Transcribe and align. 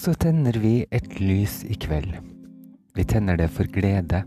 Så 0.00 0.14
tenner 0.14 0.56
vi 0.56 0.86
et 0.90 1.18
lys 1.20 1.58
i 1.68 1.74
kveld. 1.76 2.14
Vi 2.96 3.04
tenner 3.04 3.36
det 3.36 3.50
for 3.52 3.68
glede. 3.68 4.22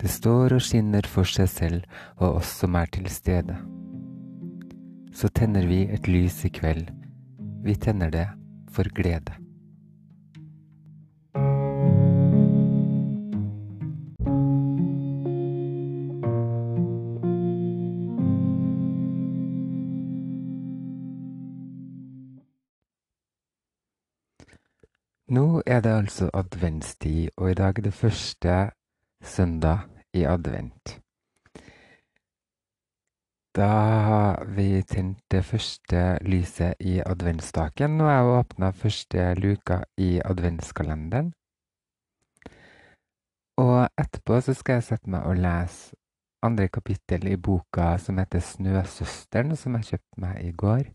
Det 0.00 0.10
står 0.10 0.56
og 0.56 0.64
skinner 0.66 1.06
for 1.06 1.28
seg 1.28 1.46
selv 1.52 2.00
og 2.16 2.40
oss 2.40 2.50
som 2.58 2.74
er 2.74 2.90
til 2.90 3.06
stede. 3.14 3.54
Så 5.14 5.30
tenner 5.38 5.70
vi 5.70 5.84
et 5.86 6.10
lys 6.10 6.40
i 6.48 6.50
kveld. 6.50 6.90
Vi 7.62 7.76
tenner 7.78 8.10
det 8.10 8.26
for 8.74 8.90
glede. 8.90 9.38
Nå 25.60 25.64
er 25.66 25.80
det 25.80 25.90
altså 25.92 26.30
adventstid, 26.34 27.28
og 27.36 27.50
i 27.50 27.54
dag 27.54 27.78
er 27.78 27.82
det 27.82 27.92
første 27.92 28.70
søndag 29.22 29.78
i 30.14 30.22
advent. 30.24 31.00
Da 33.56 33.68
har 34.06 34.44
vi 34.56 34.82
tent 34.82 35.18
det 35.30 35.44
første 35.44 36.18
lyset 36.22 36.80
i 36.80 37.02
adventsstaken, 37.06 38.00
og 38.00 38.08
jeg 38.08 38.16
har 38.16 38.38
åpna 38.38 38.70
første 38.70 39.34
luka 39.34 39.78
i 39.96 40.20
adventskalenderen. 40.24 41.32
Og 43.56 43.88
etterpå 44.00 44.40
så 44.40 44.54
skal 44.54 44.80
jeg 44.80 44.86
sette 44.88 45.12
meg 45.12 45.28
og 45.28 45.36
lese 45.36 45.92
andre 46.42 46.68
kapittel 46.68 47.28
i 47.28 47.36
boka 47.36 47.98
som 47.98 48.16
heter 48.16 48.40
Snøsøsteren, 48.40 49.56
som 49.56 49.76
jeg 49.76 49.92
kjøpte 49.92 50.24
meg 50.24 50.40
i 50.40 50.52
går 50.56 50.88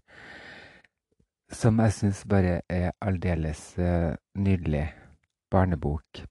som 1.52 1.80
jeg 1.80 1.94
syns 1.94 2.24
bare 2.30 2.60
er 2.70 2.94
aldeles 3.02 3.62
uh, 3.80 4.16
nydelig 4.38 4.88
barnebok. 5.52 6.24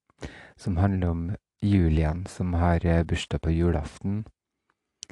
Som 0.57 0.77
handler 0.77 1.11
om 1.11 1.23
Julian 1.63 2.27
som 2.27 2.55
har 2.55 2.85
uh, 2.87 3.03
bursdag 3.03 3.41
på 3.41 3.55
julaften. 3.55 4.25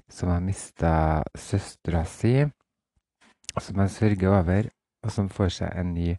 Som 0.09 0.29
har 0.29 0.41
mista 0.41 1.23
søstera 1.39 2.05
si, 2.05 2.47
som 3.61 3.79
han 3.79 3.89
sørger 3.89 4.29
over, 4.41 4.69
og 5.03 5.13
som 5.13 5.29
får 5.29 5.57
seg 5.61 5.73
en 5.77 5.95
ny, 5.95 6.13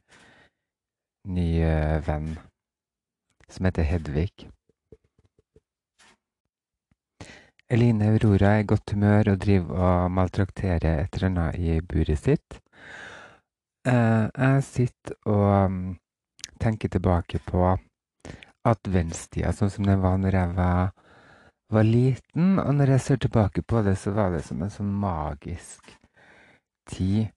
ny 1.28 1.48
uh, 1.64 2.00
venn 2.08 2.36
som 3.54 3.66
heter 3.66 3.86
Hedvig. 3.86 4.50
Eline 7.74 8.10
Aurora 8.12 8.58
er 8.58 8.64
i 8.64 8.68
godt 8.70 8.94
humør 8.94 9.34
og 9.34 9.40
driver 9.46 9.86
og 9.88 10.12
maltrakterer 10.14 11.04
et 11.04 11.16
eller 11.18 11.30
annet 11.30 11.60
i 11.60 11.80
buret 11.82 12.22
sitt. 12.22 12.63
Eh, 13.84 14.28
jeg 14.32 14.64
sitter 14.64 15.16
og 15.28 15.72
mm, 15.72 15.96
tenker 16.64 16.88
tilbake 16.88 17.42
på 17.44 17.74
adventstida 18.64 19.52
sånn 19.52 19.74
som 19.74 19.88
den 19.90 20.00
var 20.00 20.16
når 20.22 20.38
jeg 20.38 20.54
var, 20.56 20.94
var, 21.76 21.88
liten. 21.88 22.62
Og 22.64 22.72
når 22.78 22.94
jeg 22.96 23.04
ser 23.08 23.20
tilbake 23.26 23.66
på 23.68 23.84
det, 23.84 23.98
så 24.00 24.16
var 24.16 24.32
det 24.32 24.46
som 24.48 24.64
en 24.64 24.72
sånn 24.72 24.94
magisk 25.04 25.92
tid. 26.88 27.28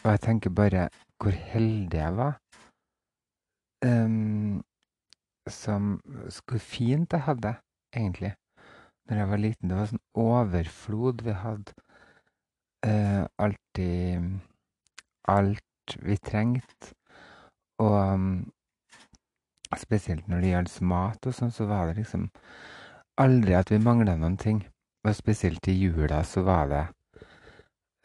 Og 0.00 0.10
jeg 0.14 0.24
tenker 0.24 0.56
bare 0.56 0.88
hvor 1.20 1.36
heldig 1.52 2.00
jeg 2.00 2.16
var. 2.16 2.40
Um, 3.84 4.64
som 5.48 6.00
Hvor 6.48 6.58
fint 6.60 7.12
jeg 7.12 7.24
hadde, 7.24 7.54
egentlig, 7.94 8.32
når 9.08 9.20
jeg 9.20 9.28
var 9.28 9.40
liten. 9.44 9.68
Det 9.68 9.76
var 9.76 9.92
sånn 9.92 10.06
overflod. 10.16 11.22
Vi 11.24 11.36
hadde 11.44 11.76
uh, 12.88 13.24
alltid 13.36 14.40
alt 15.28 15.96
vi 16.04 16.16
trengte. 16.16 16.94
Og 17.78 17.94
um, 17.94 18.30
spesielt 19.78 20.28
når 20.28 20.42
det 20.42 20.52
gjaldt 20.52 20.80
mat 20.90 21.28
og 21.28 21.36
sånn, 21.36 21.54
så 21.54 21.68
var 21.70 21.88
det 21.88 22.00
liksom 22.00 22.28
aldri 23.20 23.54
at 23.58 23.70
vi 23.72 23.80
mangla 23.82 24.16
noen 24.18 24.38
ting. 24.40 24.62
Og 25.06 25.14
spesielt 25.16 25.68
i 25.70 25.76
jula 25.76 26.22
så 26.26 26.42
var 26.46 26.72
det 26.72 26.84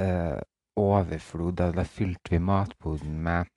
uh, 0.03 0.39
overflod. 0.79 1.57
Da, 1.59 1.71
da 1.75 1.85
fylte 1.87 2.35
vi 2.35 2.41
matboden 2.43 3.17
med 3.25 3.49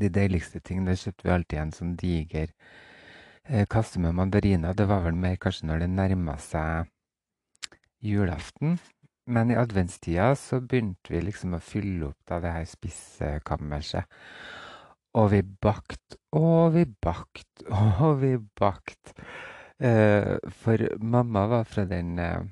de 0.00 0.10
deiligste 0.10 0.60
ting. 0.64 0.82
Da 0.86 0.96
kjøpte 0.98 1.28
vi 1.28 1.34
alltid 1.36 1.60
en 1.60 1.76
sånn 1.76 1.94
diger 2.00 2.50
uh, 2.50 3.64
kasse 3.70 4.02
med 4.02 4.16
mandariner. 4.18 4.74
Det 4.74 4.88
var 4.90 5.06
vel 5.06 5.18
mer 5.18 5.38
kanskje 5.40 5.70
når 5.70 5.84
det 5.84 5.94
nærma 5.94 6.36
seg 6.42 6.90
julaften. 8.04 8.78
Men 9.26 9.50
i 9.50 9.56
adventstida 9.56 10.34
så 10.36 10.60
begynte 10.60 11.14
vi 11.14 11.22
liksom 11.24 11.56
å 11.56 11.62
fylle 11.64 12.10
opp 12.10 12.28
da 12.28 12.40
det 12.44 12.52
her 12.52 12.66
spissekammerset. 12.68 14.04
Og 15.16 15.30
vi 15.32 15.40
bakt, 15.42 16.18
og 16.36 16.74
vi 16.74 16.84
bakt, 16.84 17.64
og 18.04 18.20
vi 18.20 18.34
bakt. 18.60 19.14
Eh, 19.80 20.36
for 20.62 20.84
mamma 21.00 21.46
var 21.50 21.64
fra 21.64 21.86
den 21.88 22.18
eh, 22.18 22.44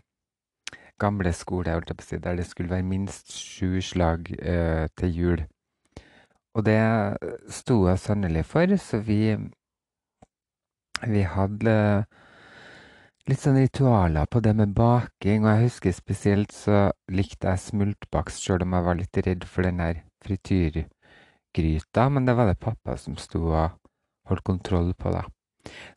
gamle 1.02 1.32
skole, 1.36 1.70
jeg 1.70 1.84
på 1.88 1.98
å 1.98 2.06
si, 2.06 2.20
der 2.22 2.38
det 2.38 2.46
skulle 2.48 2.72
være 2.72 2.86
minst 2.86 3.34
sju 3.34 3.82
slag 3.82 4.32
eh, 4.38 4.86
til 4.96 5.18
jul. 5.18 5.44
Og 6.54 6.64
det 6.66 6.78
sto 7.52 7.82
jeg 7.88 8.00
sannelig 8.00 8.44
for, 8.48 8.76
så 8.76 9.00
vi, 9.04 9.36
vi 11.08 11.22
hadde 11.24 11.76
litt 13.30 13.42
sånn 13.42 13.60
ritualer 13.60 14.26
på 14.26 14.40
det 14.42 14.52
med 14.58 14.72
baking, 14.74 15.44
og 15.44 15.52
jeg 15.52 15.68
husker 15.68 15.94
spesielt 15.94 16.54
så 16.54 16.88
likte 17.12 17.52
jeg 17.52 17.62
smultbakst, 17.66 18.42
sjøl 18.42 18.64
om 18.66 18.74
jeg 18.76 18.86
var 18.88 18.98
litt 18.98 19.20
redd 19.26 19.46
for 19.46 19.66
den 19.66 19.82
der 19.82 20.00
frityrgryta, 20.24 22.08
men 22.10 22.26
det 22.26 22.34
var 22.38 22.50
det 22.50 22.58
pappa 22.62 22.96
som 22.98 23.18
sto 23.20 23.44
og 23.52 23.78
holdt 24.30 24.46
kontroll 24.46 24.90
på, 24.98 25.12
da. 25.14 25.22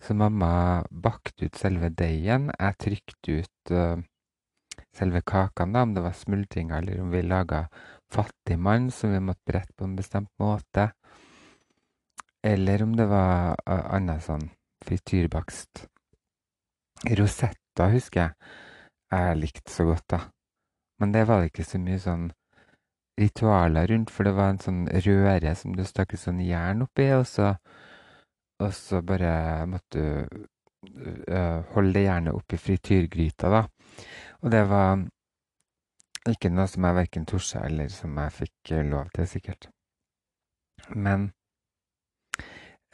Så 0.02 0.14
mamma 0.14 0.84
bakte 0.92 1.48
ut 1.48 1.58
selve 1.58 1.90
deigen, 1.90 2.52
jeg 2.54 2.78
trykte 2.84 3.40
ut 3.40 3.74
uh, 3.74 3.98
selve 4.94 5.24
kakene, 5.26 5.74
da, 5.74 5.86
om 5.88 5.96
det 5.98 6.06
var 6.06 6.20
smultringer 6.20 6.84
eller 6.84 7.02
om 7.02 7.10
vi 7.14 7.24
laga 7.26 7.66
fattigmann 8.14 8.92
som 8.94 9.16
vi 9.16 9.24
måtte 9.24 9.50
brette 9.50 9.74
på 9.74 9.90
en 9.90 9.98
bestemt 9.98 10.30
måte, 10.42 10.92
eller 12.46 12.86
om 12.86 12.94
det 12.94 13.10
var 13.10 13.58
uh, 13.66 13.82
annet 13.98 14.22
sånn 14.30 14.46
frityrbakst. 14.86 15.88
Rosetta 17.20 17.90
husker 17.94 18.22
jeg 18.22 18.34
jeg 19.16 19.38
likte 19.38 19.72
så 19.72 19.86
godt, 19.86 20.06
da. 20.10 20.20
Men 21.00 21.14
det 21.14 21.28
var 21.28 21.42
det 21.42 21.52
ikke 21.52 21.68
så 21.68 21.80
mye 21.80 22.00
sånn 22.02 22.26
ritualer 23.20 23.88
rundt, 23.92 24.12
for 24.12 24.28
det 24.28 24.36
var 24.36 24.52
en 24.52 24.62
sånn 24.64 24.82
røre 25.06 25.54
som 25.56 25.76
du 25.76 25.84
stakk 25.88 26.16
sånn 26.20 26.42
jern 26.44 26.84
oppi, 26.84 27.08
og 27.16 27.26
så, 27.30 27.54
og 28.64 28.74
så 28.76 29.02
bare 29.06 29.32
måtte 29.72 30.02
du 30.86 31.06
øh, 31.32 31.62
holde 31.76 31.94
det 31.96 32.06
jernet 32.06 32.36
oppi 32.36 32.60
frityrgryta, 32.60 33.52
da. 33.52 33.64
Og 34.44 34.52
det 34.52 34.66
var 34.70 35.06
ikke 36.30 36.52
noe 36.52 36.68
som 36.70 36.86
jeg 36.88 37.00
verken 37.00 37.26
torde 37.30 37.64
eller 37.64 37.90
som 37.94 38.18
jeg 38.20 38.36
fikk 38.42 38.76
lov 38.90 39.10
til, 39.16 39.28
sikkert. 39.30 39.70
Men 40.90 41.32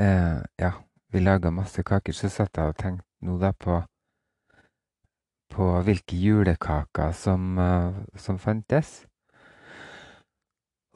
øh, 0.01 0.41
ja, 0.59 0.71
vi 1.11 1.23
laga 1.23 1.51
masse 1.51 1.83
kaker, 1.83 2.13
så 2.13 2.29
satt 2.29 2.57
jeg 2.57 2.73
og 2.73 2.77
tenkte 2.77 3.07
nå 3.25 3.37
da 3.41 3.51
på 3.53 3.81
på 5.51 5.67
hvilke 5.85 6.17
julekaker 6.17 7.13
som, 7.17 7.57
uh, 7.59 7.97
som 8.15 8.39
fantes. 8.39 9.01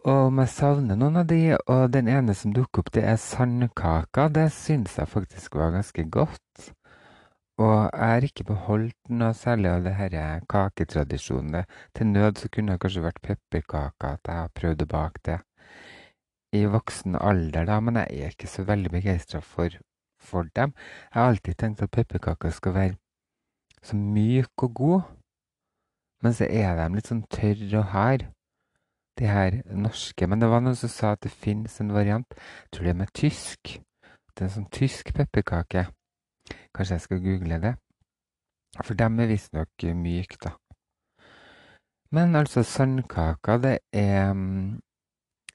Og 0.06 0.28
om 0.30 0.40
jeg 0.44 0.54
savner 0.54 0.98
noen 1.00 1.18
av 1.24 1.30
de, 1.30 1.56
og 1.58 1.88
den 1.94 2.08
ene 2.12 2.36
som 2.38 2.54
dukker 2.54 2.84
opp, 2.84 2.92
det 2.94 3.04
er 3.10 3.18
sandkaker. 3.22 4.30
Det 4.34 4.52
syns 4.54 5.00
jeg 5.00 5.10
faktisk 5.10 5.58
var 5.58 5.74
ganske 5.74 6.06
godt. 6.14 6.70
Og 7.58 7.74
jeg 7.88 8.12
har 8.12 8.28
ikke 8.28 8.46
beholdt 8.52 9.10
noe 9.10 9.32
særlig 9.34 9.72
av 9.72 9.88
det 9.88 9.96
denne 9.98 10.44
kaketradisjonen. 10.52 11.66
Til 11.96 12.12
nød 12.12 12.42
så 12.44 12.51
kunne 12.51 12.75
det 12.75 12.84
kanskje 12.84 13.06
vært 13.08 13.22
pepperkaker, 13.24 14.19
at 14.19 14.30
jeg 14.30 14.42
har 14.44 14.56
prøvd 14.60 14.86
å 14.86 14.92
bake 14.94 15.25
det 15.31 15.40
i 16.56 16.66
voksen 16.72 17.18
alder, 17.19 17.66
da, 17.68 17.80
men 17.84 18.00
jeg 18.00 18.22
er 18.22 18.36
ikke 18.36 18.48
så 18.51 18.63
veldig 18.68 18.92
begeistra 18.94 19.42
for, 19.44 19.74
for 20.22 20.48
dem. 20.56 20.75
Jeg 21.10 21.19
har 21.19 21.31
alltid 21.31 21.58
tenkt 21.60 21.84
at 21.84 21.92
pepperkaker 21.96 22.54
skal 22.56 22.75
være 22.75 22.98
så 23.86 23.98
myk 23.98 24.66
og 24.66 24.74
god. 24.76 25.02
Men 26.24 26.34
så 26.34 26.48
er 26.50 26.74
de 26.80 26.88
litt 26.96 27.12
sånn 27.12 27.26
tørre 27.30 27.82
og 27.82 27.90
hard, 27.94 28.26
de 29.20 29.30
her 29.30 29.60
norske. 29.70 30.28
Men 30.28 30.42
det 30.42 30.50
var 30.50 30.64
noen 30.64 30.78
som 30.80 30.92
sa 30.92 31.14
at 31.16 31.24
det 31.26 31.32
finnes 31.32 31.80
en 31.82 31.94
variant, 31.96 32.28
jeg 32.36 32.72
tror 32.74 32.88
det 32.88 32.94
er 32.96 33.02
med 33.04 33.14
tysk. 33.16 33.76
Det 34.34 34.44
er 34.44 34.50
en 34.50 34.56
sånn 34.58 34.72
tysk 34.74 35.14
pepperkake. 35.16 35.86
Kanskje 36.76 36.98
jeg 36.98 37.06
skal 37.06 37.24
google 37.24 37.60
det. 37.64 37.76
For 38.84 38.98
dem 39.00 39.20
er 39.24 39.30
visstnok 39.32 39.86
myke, 39.96 40.40
da. 40.44 40.56
Men 42.16 42.36
altså, 42.36 42.64
sandkaker, 42.64 43.62
det 43.64 43.78
er 43.96 44.32
um, 44.32 44.82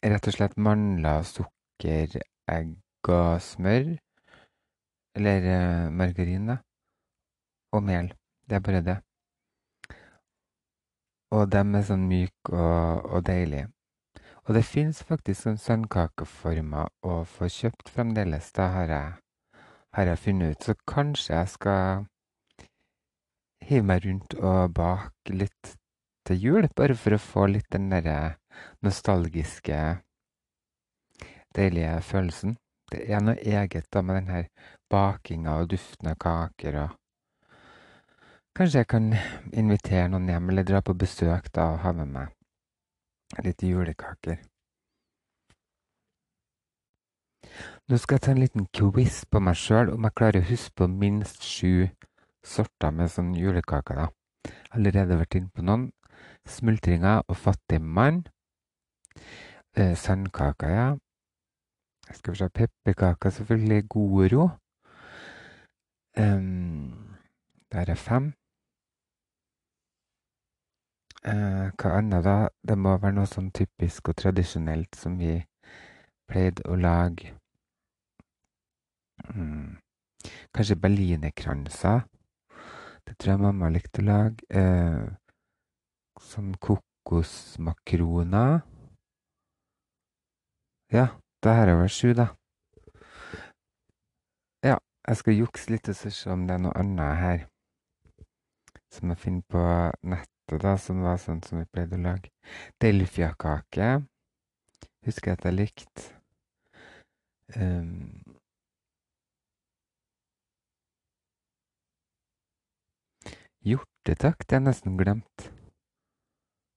rett 0.05 0.29
og 0.29 0.37
slett 0.37 0.57
mandler, 0.57 1.23
sukker, 1.29 2.17
egg 2.49 3.11
og 3.13 3.43
smør. 3.45 3.93
Eller 5.17 5.47
uh, 5.51 5.93
margarin, 5.93 6.49
da. 6.55 6.61
Og 7.77 7.85
mel. 7.87 8.11
Det 8.51 8.57
er 8.57 8.63
bare 8.67 8.83
det. 8.83 8.97
Og 11.31 11.45
dem 11.55 11.77
er 11.79 11.85
sånn 11.87 12.09
myke 12.11 12.51
og, 12.51 13.05
og 13.07 13.23
deilige. 13.29 13.69
Og 14.49 14.57
det 14.57 14.65
fins 14.67 15.05
faktisk 15.07 15.45
sånn 15.45 15.61
sandkakeformer 15.63 16.91
å 17.07 17.21
få 17.31 17.47
kjøpt 17.47 17.93
fremdeles, 17.95 18.49
da 18.57 18.67
har 18.75 18.91
jeg, 18.91 19.13
har 19.95 20.11
jeg 20.11 20.23
funnet 20.25 20.57
ut. 20.57 20.67
Så 20.67 20.75
kanskje 20.91 21.37
jeg 21.37 21.53
skal 21.53 22.03
hive 23.69 23.87
meg 23.87 24.03
rundt 24.09 24.35
og 24.41 24.75
bake 24.75 25.39
litt 25.39 25.77
til 26.27 26.43
jul, 26.49 26.71
bare 26.75 26.99
for 26.99 27.15
å 27.15 27.23
få 27.23 27.47
litt 27.55 27.71
den 27.71 27.87
derre 27.95 28.19
nostalgiske, 28.83 29.79
deilige 31.55 32.01
følelsen. 32.11 32.59
Det 32.91 33.07
er 33.07 33.23
noe 33.23 33.39
eget 33.39 33.87
da 33.95 34.03
med 34.03 34.25
den 34.25 34.35
her 34.35 34.51
bakinga 34.91 35.61
og 35.63 35.71
duften 35.77 36.11
av 36.11 36.19
kaker 36.19 36.83
og 36.89 37.00
Kanskje 38.61 38.83
jeg 38.83 38.89
kan 38.93 39.05
invitere 39.57 40.09
noen 40.13 40.27
hjem, 40.29 40.51
eller 40.53 40.67
dra 40.69 40.83
på 40.85 40.93
besøk 40.93 41.47
da 41.57 41.63
og 41.73 41.79
ha 41.81 41.95
med 41.97 42.11
meg 42.13 43.41
litt 43.47 43.63
julekaker. 43.65 44.35
Nå 47.89 47.99
skal 48.03 48.19
jeg 48.19 48.25
ta 48.27 48.35
en 48.35 48.41
liten 48.43 48.67
quiz 48.77 49.23
på 49.33 49.41
meg 49.41 49.57
sjøl, 49.57 49.95
om 49.95 50.05
jeg 50.05 50.13
klarer 50.21 50.45
å 50.45 50.49
huske 50.51 50.77
på 50.77 50.89
minst 50.93 51.41
sju 51.41 51.87
sorter 52.45 52.93
med 52.93 53.09
sånn 53.09 53.31
julekaker, 53.39 53.97
da. 53.97 54.53
Allerede 54.77 55.17
vært 55.23 55.39
inne 55.41 55.49
på 55.57 55.65
noen. 55.65 55.87
Smultringer 56.45 57.25
og 57.33 57.39
fattigmann. 57.41 58.27
Eh, 59.73 59.95
sandkaker, 59.97 60.75
ja. 60.75 60.91
Jeg 62.11 62.21
Skal 62.21 62.37
vi 62.37 62.43
se 62.43 62.51
Pepperkaker, 62.61 63.33
selvfølgelig. 63.39 63.89
Goro. 63.89 64.51
Um, 66.19 67.17
der 67.73 67.89
er 67.89 67.95
fem. 67.97 68.35
Eh, 71.23 71.71
hva 71.77 71.99
annet, 71.99 72.25
da? 72.25 72.49
Det 72.65 72.79
må 72.81 72.95
være 72.97 73.13
noe 73.19 73.29
sånn 73.29 73.51
typisk 73.53 74.09
og 74.09 74.17
tradisjonelt 74.17 74.97
som 74.97 75.19
vi 75.21 75.35
pleide 76.31 76.65
å 76.65 76.79
lage. 76.81 77.35
Mm. 79.29 79.77
Kanskje 80.57 80.79
berlinerkranser. 80.81 82.07
Det 83.05 83.19
tror 83.19 83.35
jeg 83.35 83.45
mamma 83.45 83.69
likte 83.69 84.01
å 84.01 84.09
lage. 84.09 84.41
Eh, 84.49 85.13
sånn 86.25 86.57
kokosmakroner. 86.57 88.65
Ja, 90.97 91.07
da 91.45 91.49
har 91.61 91.69
jeg 91.69 91.81
vel 91.83 91.97
sju, 91.99 92.11
da. 92.17 92.31
Ja, 94.65 94.81
jeg 95.05 95.21
skal 95.21 95.37
jukse 95.37 95.77
litt 95.77 95.93
og 95.93 96.01
se 96.01 96.33
om 96.33 96.49
det 96.49 96.57
er 96.57 96.65
noe 96.65 96.79
annet 96.81 97.17
her 97.21 97.49
som 98.91 99.13
jeg 99.13 99.23
finner 99.23 99.45
på 99.53 99.61
nettet, 100.51 100.63
da, 100.63 100.77
som 100.79 101.03
var 101.03 101.19
sånn 101.19 101.43
som 101.43 101.59
vi 101.59 101.67
pleide 101.67 101.97
å 101.97 102.03
lage. 102.03 102.31
Delfiakake 102.81 104.07
husker 105.07 105.31
jeg 105.31 105.39
at 105.39 105.45
jeg 105.45 105.55
likte. 105.55 106.03
Um, 107.57 108.23
hjortetakk, 113.63 114.47
det 114.47 114.57
har 114.57 114.61
jeg 114.61 114.67
nesten 114.67 114.99
glemt. 114.99 115.51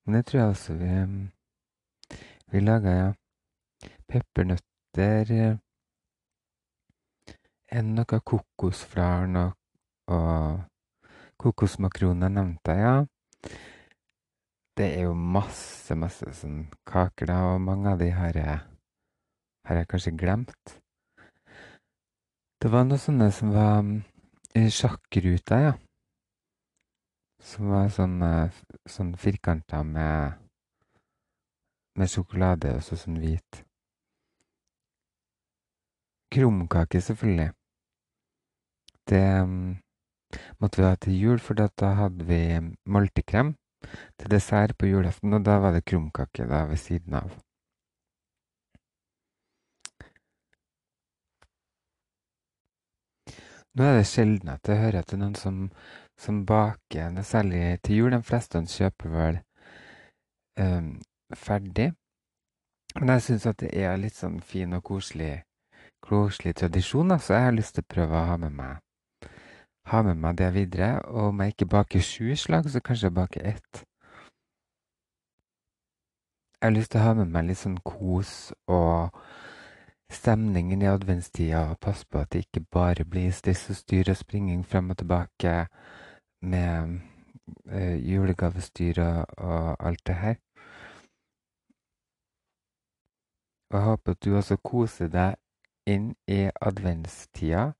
Men 0.05 0.17
det 0.17 0.25
tror 0.27 0.39
jeg 0.41 0.53
også 0.53 0.73
vi, 0.77 0.93
vi 2.51 2.59
laga, 2.63 2.89
ja. 2.89 3.11
Peppernøtter 4.07 5.59
Enn 7.73 7.95
noe 7.97 8.19
kokosflaren 8.21 9.37
og, 9.39 9.55
og 10.13 10.59
Kokosmakroner 11.41 12.29
nevnte 12.29 12.75
jeg, 12.77 12.83
ja. 12.85 13.12
Det 14.77 14.87
er 14.97 15.03
jo 15.05 15.13
masse, 15.13 15.93
masse 15.99 16.31
sånn 16.33 16.63
kaker, 16.89 17.29
da, 17.29 17.41
og 17.53 17.61
mange 17.61 17.91
av 17.91 17.99
de 18.01 18.07
har 18.15 18.37
jeg, 18.37 18.55
har 19.67 19.79
jeg 19.79 19.89
kanskje 19.91 20.15
glemt. 20.17 20.73
Det 22.63 22.71
var 22.71 22.87
noen 22.87 23.01
sånne 23.03 23.27
som 23.35 23.51
var 23.53 23.83
um, 23.83 23.97
sjakkruter, 24.55 25.67
ja. 25.67 25.73
Som 27.43 27.73
var 27.73 27.89
sånn, 27.91 28.15
sånn 28.87 29.13
firkanter 29.19 29.83
med, 29.83 30.39
med 31.99 32.09
sjokolade 32.09 32.77
og 32.77 32.85
så 32.87 32.97
sånn 32.97 33.19
hvit. 33.19 33.61
Krumkake, 36.33 37.03
selvfølgelig. 37.03 37.51
Det 39.11 39.25
um, 39.43 39.75
måtte 40.61 40.81
vi 40.81 40.87
ha 40.87 40.95
til 40.95 41.19
jul, 41.19 41.39
for 41.39 41.57
da 41.57 41.93
hadde 41.99 42.25
vi 42.27 42.41
multekrem 42.85 43.55
til 44.19 44.31
dessert 44.31 44.77
på 44.77 44.87
julaften, 44.87 45.33
og 45.33 45.45
da 45.45 45.57
var 45.59 45.73
det 45.75 45.85
krumkake 45.85 46.47
da 46.49 46.63
ved 46.69 46.79
siden 46.81 47.17
av. 47.19 47.33
Nå 53.73 53.85
er 53.89 53.97
det 53.97 54.05
sjelden 54.05 54.51
at 54.53 54.69
jeg 54.69 54.77
hører 54.83 55.01
til 55.01 55.19
noen 55.19 55.33
som, 55.35 55.63
som 56.19 56.43
baker 56.45 57.09
noe 57.09 57.25
særlig 57.25 57.79
til 57.81 58.03
jul. 58.03 58.13
De 58.13 58.21
fleste 58.21 58.61
kjøper 58.69 59.09
vel 59.09 59.39
um, 60.61 60.91
ferdig. 61.33 61.89
Men 62.99 63.15
jeg 63.15 63.25
syns 63.25 63.47
at 63.49 63.63
det 63.63 63.71
er 63.73 63.97
litt 63.97 64.13
sånn 64.13 64.37
fin 64.45 64.77
og 64.77 64.83
koselig, 64.85 65.39
koselig 66.05 66.53
tradisjon, 66.61 67.17
så 67.17 67.33
jeg 67.33 67.47
har 67.49 67.57
lyst 67.57 67.79
til 67.79 67.87
å 67.87 67.93
prøve 67.95 68.19
å 68.19 68.27
ha 68.29 68.37
med 68.45 68.53
meg 68.59 68.92
ha 69.91 70.01
med 70.01 70.15
meg 70.15 70.37
det 70.37 70.53
videre. 70.53 71.01
Og 71.01 71.27
om 71.27 71.41
jeg 71.41 71.53
ikke 71.53 71.65
baker 71.65 71.99
sju 71.99 72.35
slag, 72.35 72.69
så 72.69 72.79
kanskje 72.79 73.09
jeg 73.09 73.13
baker 73.13 73.47
ett. 73.53 73.83
Jeg 76.61 76.69
har 76.69 76.75
lyst 76.77 76.91
til 76.91 77.01
å 77.01 77.03
ha 77.03 77.13
med 77.19 77.31
meg 77.31 77.49
litt 77.49 77.59
sånn 77.59 77.79
kos 77.83 78.53
og 78.71 79.17
stemningen 80.13 80.81
i 80.81 80.87
adventstida, 80.87 81.65
og 81.71 81.79
passe 81.83 82.05
på 82.07 82.21
at 82.21 82.31
det 82.31 82.45
ikke 82.45 82.63
bare 82.71 83.03
blir 83.05 83.33
stress 83.35 83.65
og 83.73 83.75
styr 83.75 84.11
og 84.13 84.19
springing 84.19 84.61
frem 84.63 84.93
og 84.93 84.97
tilbake 85.01 85.55
med 86.41 86.99
uh, 87.67 87.97
julegavestyr 87.97 89.01
og, 89.03 89.25
og 89.37 89.85
alt 89.87 90.07
det 90.07 90.15
her. 90.15 90.39
Og 93.71 93.79
jeg 93.79 93.85
håper 93.89 94.11
at 94.11 94.25
du 94.25 94.35
også 94.37 94.57
koser 94.63 95.07
deg 95.11 95.35
inn 95.89 96.13
i 96.29 96.45
adventstida 96.61 97.73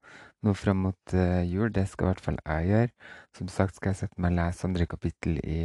nå 0.44 0.54
fram 0.58 0.84
mot 0.88 1.14
uh, 1.16 1.42
jul. 1.48 1.72
Det 1.74 1.86
skal 1.90 2.08
i 2.08 2.12
hvert 2.12 2.24
fall 2.24 2.40
jeg 2.46 2.70
gjøre. 2.70 3.12
Som 3.38 3.50
sagt 3.52 3.78
skal 3.78 3.94
jeg 3.94 4.02
sette 4.04 4.22
meg 4.22 4.34
og 4.34 4.40
lese 4.40 4.68
andre 4.68 4.88
kapittel 4.90 5.40
i 5.44 5.60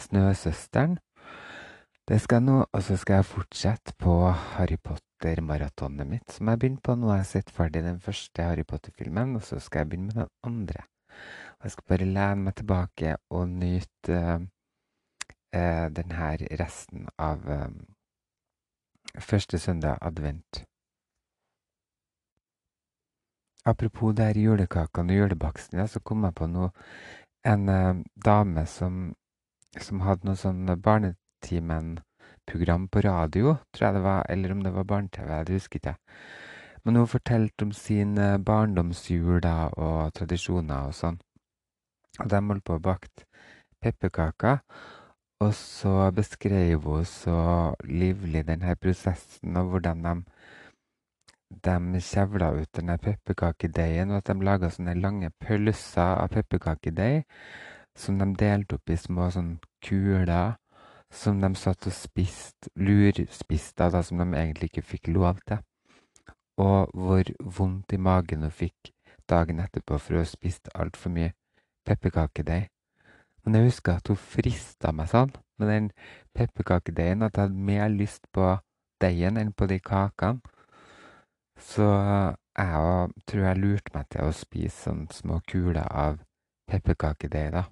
Snøsøsteren. 0.00 0.98
Det 2.08 2.18
skal 2.20 2.40
jeg 2.40 2.46
nå, 2.48 2.56
og 2.66 2.82
så 2.82 2.96
skal 2.98 3.20
jeg 3.20 3.28
fortsette 3.30 3.94
på 4.02 4.14
Harry 4.56 4.78
Potter-maratonet 4.82 6.08
mitt, 6.08 6.32
som 6.34 6.50
jeg 6.50 6.58
begynte 6.58 6.82
på 6.88 6.96
nå. 6.98 7.12
har 7.12 7.22
Jeg 7.22 7.30
sett 7.30 7.52
ferdig 7.54 7.84
den 7.84 8.00
første 8.02 8.42
Harry 8.42 8.64
Potter-filmen, 8.66 9.36
og 9.38 9.46
så 9.46 9.60
skal 9.62 9.84
jeg 9.84 9.92
begynne 9.92 10.10
med 10.10 10.18
den 10.18 10.32
andre. 10.50 10.82
Og 11.60 11.68
jeg 11.68 11.76
skal 11.76 11.88
bare 11.92 12.10
lene 12.10 12.48
meg 12.48 12.58
tilbake 12.58 13.14
og 13.30 13.48
nyte 13.48 14.18
uh, 14.18 14.42
uh, 15.54 15.86
denne 15.94 16.34
resten 16.58 17.06
av 17.18 17.46
første 19.20 19.58
søndag 19.58 19.98
advent. 20.00 20.64
Apropos 23.64 24.14
det 24.14 24.24
her 24.26 24.38
julekakene 24.42 25.14
og 25.14 25.20
julebaksten, 25.20 25.78
ja, 25.78 25.86
så 25.86 26.00
kom 26.00 26.24
jeg 26.26 26.34
på 26.34 26.48
noe 26.50 26.72
En 27.44 27.68
eh, 27.68 27.96
dame 28.24 28.62
som, 28.70 29.14
som 29.74 30.00
hadde 30.06 30.28
noe 30.28 30.38
sånn 30.38 30.68
Barnetimen-program 30.78 32.84
på 32.86 33.00
radio, 33.02 33.56
tror 33.74 33.86
jeg 33.88 33.96
det 33.96 34.02
var, 34.04 34.20
eller 34.30 34.52
om 34.54 34.60
det 34.62 34.70
var 34.76 34.86
barne-TV, 34.86 35.30
det 35.48 35.56
husker 35.56 35.80
ikke 35.80 35.90
jeg. 35.90 35.98
Men 36.84 37.00
hun 37.00 37.08
fortalte 37.10 37.66
om 37.66 37.72
sin 37.74 38.14
eh, 38.18 38.38
barndomsjul 38.38 39.40
da, 39.42 39.56
og 39.74 40.14
tradisjoner 40.14 40.86
og 40.86 40.94
sånn. 40.94 41.18
Og 42.20 42.30
de 42.30 42.40
holdt 42.46 42.66
på 42.68 42.78
å 42.78 42.82
bake 42.82 43.10
pepperkaker. 43.82 44.62
Og 45.42 45.50
så 45.58 46.12
beskrev 46.14 46.86
hun 46.86 47.08
så 47.08 47.40
livlig 47.90 48.44
denne 48.46 48.76
prosessen 48.78 49.58
og 49.58 49.72
hvordan 49.72 50.06
de 50.06 50.14
de 51.64 52.00
kjevla 52.00 52.52
ut 52.56 52.70
denne 52.76 52.96
pepperkakedeigen, 52.98 54.10
og 54.10 54.22
at 54.22 54.30
de 54.30 54.46
laga 54.46 54.70
sånne 54.72 54.94
lange 54.98 55.30
pølser 55.42 56.16
av 56.22 56.32
pepperkakedeig 56.32 57.24
som 57.98 58.18
de 58.18 58.28
delte 58.38 58.78
opp 58.78 58.90
i 58.90 58.96
små 58.96 59.28
sånn 59.34 59.56
kuler 59.84 60.56
som 61.12 61.40
de 61.42 61.52
satt 61.60 61.86
og 61.86 61.92
spiste, 61.92 62.70
lurspiste, 62.80 63.90
da, 63.92 64.00
som 64.00 64.22
de 64.22 64.30
egentlig 64.32 64.70
ikke 64.70 64.86
fikk 64.94 65.12
lov 65.12 65.42
til. 65.46 65.60
Og 66.62 66.92
hvor 66.96 67.28
vondt 67.58 67.92
i 67.92 68.00
magen 68.00 68.46
hun 68.46 68.54
fikk 68.54 68.92
dagen 69.28 69.60
etterpå 69.60 69.98
for 70.00 70.16
å 70.16 70.22
ha 70.22 70.28
spist 70.28 70.72
altfor 70.74 71.12
mye 71.12 71.34
pepperkakedeig. 71.88 72.70
Men 73.44 73.58
jeg 73.58 73.72
husker 73.72 73.98
at 73.98 74.08
hun 74.08 74.20
frista 74.20 74.92
meg 74.94 75.10
sånn 75.12 75.32
med 75.58 75.68
den 75.68 75.88
pepperkakedeigen 76.36 77.24
at 77.26 77.36
jeg 77.36 77.48
hadde 77.48 77.66
mer 77.68 77.88
lyst 77.92 78.28
på 78.32 78.54
deigen 79.02 79.40
enn 79.40 79.52
på 79.52 79.68
de 79.70 79.80
kakene. 79.82 80.40
Så 81.62 81.86
jeg 82.58 82.80
òg 82.82 83.12
tror 83.28 83.46
jeg 83.46 83.60
lurte 83.62 83.94
meg 83.94 84.08
til 84.12 84.26
å 84.26 84.34
spise 84.36 84.88
sånne 84.88 85.14
små 85.14 85.38
kuler 85.48 85.86
av 85.86 86.18
pepperkakedeig, 86.68 87.52
da. 87.54 87.62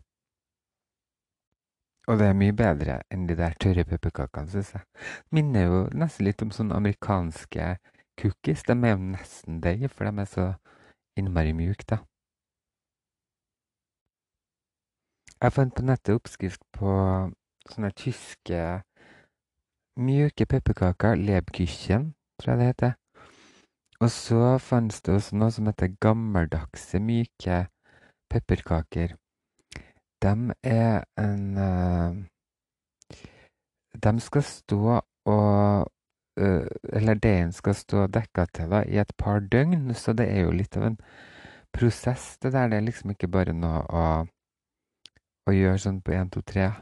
Og 2.08 2.18
det 2.18 2.26
er 2.30 2.38
mye 2.38 2.54
bedre 2.56 2.96
enn 3.12 3.26
de 3.28 3.36
der 3.38 3.54
tørre 3.62 3.84
pepperkakene, 3.86 4.50
syns 4.50 4.72
jeg. 4.74 4.86
Minner 5.34 5.66
jo 5.66 5.80
nesten 5.94 6.26
litt 6.26 6.42
om 6.42 6.52
sånne 6.54 6.78
amerikanske 6.80 7.66
cookies. 8.18 8.64
De 8.66 8.74
er 8.74 8.94
jo 8.94 9.02
nesten 9.12 9.60
deig, 9.62 9.84
for 9.92 10.08
de 10.08 10.22
er 10.24 10.30
så 10.30 10.46
innmari 11.20 11.52
mjuke, 11.56 11.86
da. 11.92 12.00
Jeg 15.40 15.54
fant 15.56 15.76
på 15.76 15.84
nettet 15.86 16.16
oppskrift 16.18 16.64
på 16.76 16.94
sånne 17.70 17.92
tyske 17.96 18.64
mjuke 19.96 20.46
pepperkaker. 20.50 21.14
Lebküchen, 21.16 22.10
tror 22.40 22.54
jeg 22.54 22.60
det 22.60 22.72
heter. 22.72 22.99
Og 24.00 24.10
så 24.10 24.58
fantes 24.58 25.02
det 25.04 25.14
også 25.14 25.36
noe 25.36 25.52
som 25.52 25.66
heter 25.68 25.92
gammeldagse, 26.00 27.00
myke 27.04 27.66
pepperkaker. 28.32 29.12
De 30.22 30.54
er 30.64 31.04
en 31.20 31.44
uh, 31.56 32.16
De 34.04 34.12
skal 34.20 34.42
stå 34.42 35.00
og 35.24 35.90
uh, 36.40 36.66
Eller 36.92 37.14
deigen 37.14 37.52
skal 37.52 37.74
stå 37.74 38.06
dekka 38.06 38.46
til 38.54 38.72
da, 38.72 38.82
i 38.88 39.00
et 39.00 39.12
par 39.18 39.40
døgn, 39.40 39.94
så 39.94 40.12
det 40.12 40.28
er 40.32 40.46
jo 40.46 40.56
litt 40.56 40.76
av 40.76 40.88
en 40.90 41.00
prosess, 41.72 42.38
det 42.42 42.52
der. 42.52 42.68
Det 42.68 42.76
er 42.76 42.88
liksom 42.88 43.10
ikke 43.10 43.28
bare 43.28 43.52
noe 43.52 43.84
å, 43.84 44.04
å 45.48 45.52
gjøre 45.52 45.78
sånn 45.78 46.00
på 46.00 46.16
én, 46.16 46.32
to, 46.32 46.40
tre. 46.40 46.72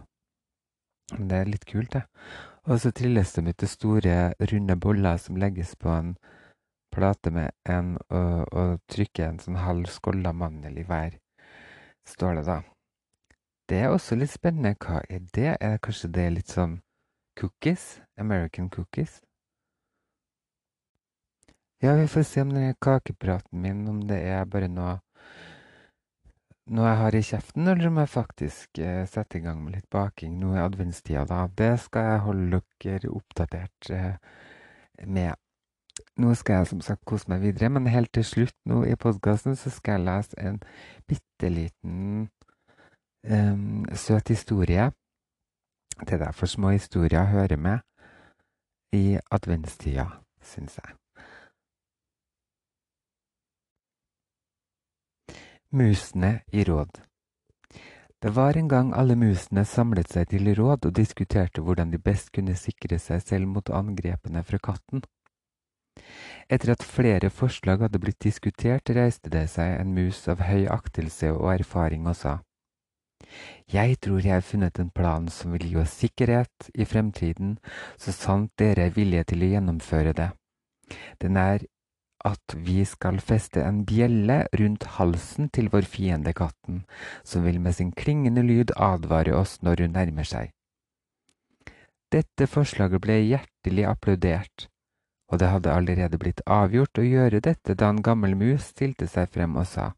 Det 1.18 1.34
er 1.34 1.50
litt 1.50 1.66
kult, 1.66 1.92
det. 1.92 2.06
Og 2.68 2.78
så 2.80 2.92
trilles 2.92 3.32
de 3.34 3.48
ut 3.48 3.58
til 3.58 3.68
store, 3.68 4.18
runde 4.52 4.76
boller 4.76 5.16
som 5.18 5.36
legges 5.40 5.74
på 5.80 5.90
en 5.90 6.16
plate 6.98 7.32
med 7.34 7.54
en 7.70 7.94
og, 8.08 8.48
og 8.50 8.74
trykker 8.90 9.28
en 9.28 9.40
sånn 9.42 9.60
halv 9.62 9.86
skålla 9.94 10.34
mandel 10.34 10.80
i 10.82 10.86
hver, 10.88 11.14
står 12.08 12.40
det 12.40 12.44
da. 12.50 12.58
Det 13.68 13.80
er 13.84 13.92
også 13.92 14.16
litt 14.16 14.32
spennende. 14.32 14.74
Hva 14.80 15.02
er 15.06 15.24
det? 15.36 15.54
Er 15.60 15.76
det 15.76 15.82
kanskje 15.84 16.12
det 16.16 16.24
er 16.24 16.36
litt 16.38 16.52
sånn 16.52 16.78
cookies? 17.38 17.98
American 18.18 18.70
cookies? 18.72 19.20
Ja, 21.80 21.94
vi 21.94 22.08
får 22.10 22.24
se 22.26 22.42
om 22.42 22.50
den 22.50 22.74
kakepraten 22.82 23.60
min, 23.62 23.84
om 23.88 24.00
det 24.08 24.18
er 24.26 24.48
bare 24.50 24.66
noe 24.72 24.96
noe 26.74 26.88
jeg 26.88 26.98
har 27.00 27.16
i 27.16 27.24
kjeften, 27.24 27.68
eller 27.70 27.88
om 27.88 28.00
jeg 28.02 28.10
faktisk 28.12 28.80
eh, 28.82 29.04
setter 29.08 29.38
i 29.38 29.44
gang 29.46 29.60
med 29.62 29.76
litt 29.78 29.88
baking 29.92 30.34
nå 30.40 30.56
i 30.56 30.60
adventstida. 30.60 31.24
da. 31.28 31.46
Det 31.48 31.74
skal 31.80 32.08
jeg 32.10 32.24
holde 32.26 32.60
dere 32.84 33.12
oppdatert 33.14 33.90
eh, 33.94 34.16
med. 35.06 35.38
Nå 36.18 36.34
skal 36.34 36.60
jeg 36.60 36.66
som 36.72 36.80
sagt 36.84 37.04
kose 37.06 37.30
meg 37.30 37.42
videre, 37.42 37.70
men 37.70 37.86
helt 37.86 38.12
til 38.14 38.24
slutt 38.24 38.56
nå 38.66 38.82
i 38.86 38.96
podkasten 38.98 39.56
så 39.56 39.70
skal 39.70 39.98
jeg 39.98 40.06
lese 40.08 40.40
en 40.42 40.60
bitte 41.08 41.50
liten 41.50 42.28
um, 43.30 43.84
søt 43.94 44.28
historie. 44.28 44.90
Det 46.00 46.12
er 46.14 46.24
derfor 46.24 46.46
små 46.46 46.70
historier 46.70 47.24
hører 47.24 47.56
med 47.56 47.78
i 48.92 49.18
adventstida, 49.30 50.06
syns 50.42 50.78
jeg. 50.78 50.94
Musene 55.70 56.40
i 56.52 56.64
råd. 56.64 57.02
Det 58.22 58.30
var 58.36 58.56
en 58.56 58.68
gang 58.68 58.94
alle 58.96 59.14
musene 59.16 59.62
samlet 59.64 60.08
seg 60.10 60.30
til 60.32 60.48
råd 60.58 60.88
og 60.88 60.96
diskuterte 60.96 61.62
hvordan 61.62 61.92
de 61.92 62.00
best 62.02 62.32
kunne 62.34 62.56
sikre 62.56 62.98
seg 62.98 63.22
selv 63.22 63.46
mot 63.46 63.70
angrepene 63.70 64.42
fra 64.44 64.58
katten. 64.58 65.04
Etter 66.48 66.72
at 66.72 66.84
flere 66.84 67.30
forslag 67.30 67.84
hadde 67.84 68.00
blitt 68.02 68.20
diskutert, 68.24 68.90
reiste 68.90 69.30
det 69.32 69.46
seg 69.52 69.74
en 69.78 69.94
mus 69.96 70.22
av 70.28 70.44
høy 70.48 70.66
aktelse 70.72 71.32
og 71.34 71.50
erfaring 71.58 72.06
og 72.08 72.16
sa. 72.16 72.38
Jeg 73.68 73.98
tror 74.00 74.22
jeg 74.24 74.38
har 74.38 74.46
funnet 74.46 74.78
en 74.80 74.92
plan 74.94 75.26
som 75.32 75.52
vil 75.52 75.66
gi 75.68 75.80
oss 75.82 75.96
sikkerhet 76.00 76.70
i 76.74 76.86
fremtiden, 76.88 77.58
så 78.00 78.14
sant 78.14 78.54
dere 78.60 78.86
er 78.88 78.94
villige 78.94 79.26
til 79.32 79.44
å 79.44 79.50
gjennomføre 79.52 80.14
det. 80.16 80.30
Den 81.20 81.36
er 81.36 81.66
at 82.26 82.54
vi 82.66 82.82
skal 82.88 83.20
feste 83.22 83.62
en 83.62 83.84
bjelle 83.86 84.40
rundt 84.58 84.86
halsen 84.96 85.50
til 85.54 85.68
vår 85.70 85.86
fiende 85.86 86.32
katten, 86.34 86.82
som 87.22 87.44
vil 87.46 87.60
med 87.62 87.76
sin 87.76 87.92
klingende 87.92 88.42
lyd 88.42 88.72
advare 88.74 89.36
oss 89.38 89.58
når 89.62 89.84
hun 89.84 89.94
nærmer 89.98 90.26
seg. 90.26 90.50
Dette 92.08 92.48
forslaget 92.48 93.04
ble 93.04 93.20
hjertelig 93.20 93.84
applaudert, 93.86 94.68
og 95.28 95.40
det 95.40 95.48
hadde 95.52 95.72
allerede 95.72 96.18
blitt 96.20 96.40
avgjort 96.48 96.98
å 96.98 97.04
gjøre 97.04 97.40
dette 97.44 97.76
da 97.76 97.90
en 97.92 98.02
gammel 98.02 98.36
mus 98.38 98.70
stilte 98.72 99.08
seg 99.10 99.28
frem 99.32 99.56
og 99.60 99.66
sa. 99.68 99.92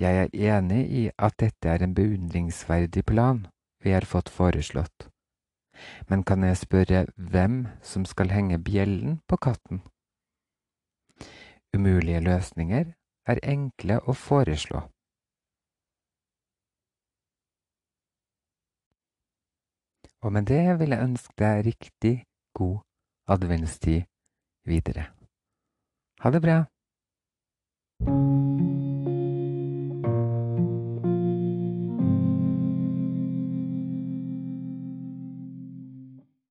Jeg 0.00 0.24
er 0.24 0.56
enig 0.56 0.82
i 0.90 1.02
at 1.18 1.36
dette 1.38 1.68
er 1.70 1.84
en 1.84 1.94
beundringsverdig 1.94 3.04
plan 3.06 3.44
vi 3.84 3.92
har 3.92 4.06
fått 4.08 4.32
foreslått, 4.32 5.08
men 6.08 6.24
kan 6.24 6.42
jeg 6.42 6.62
spørre 6.62 7.04
hvem 7.16 7.66
som 7.82 8.06
skal 8.08 8.32
henge 8.32 8.58
bjellen 8.58 9.20
på 9.28 9.36
katten? 9.36 9.84
Umulige 11.74 12.22
løsninger 12.24 12.94
er 13.28 13.40
enkle 13.42 14.00
å 14.08 14.16
foreslå. 14.16 14.82
Og 20.24 20.32
med 20.32 20.48
det 20.48 20.78
vil 20.80 20.94
jeg 20.94 21.04
ønske 21.04 21.36
deg 21.36 21.64
riktig 21.66 22.14
god 22.56 22.80
adventstid 23.26 24.04
videre. 24.64 25.06
Ha 26.20 26.30
det 26.30 26.40
bra! 26.40 26.64